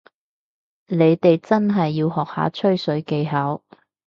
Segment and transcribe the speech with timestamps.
[0.87, 3.61] 你哋真係要學下吹水技巧